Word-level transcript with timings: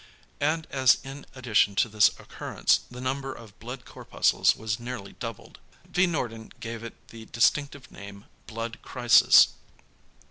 And 0.39 0.65
as 0.71 0.97
in 1.03 1.27
addition 1.35 1.75
to 1.75 1.87
this 1.87 2.09
occurrence 2.17 2.79
the 2.89 2.99
number 3.01 3.31
of 3.31 3.59
blood 3.59 3.85
corpuscles 3.85 4.55
was 4.55 4.79
nearly 4.79 5.13
doubled, 5.13 5.59
v. 5.87 6.07
Noorden 6.07 6.51
gave 6.59 6.83
it 6.83 7.09
the 7.09 7.25
distinctive 7.25 7.91
name 7.91 8.25
"blood 8.47 8.81
crisis." 8.81 9.49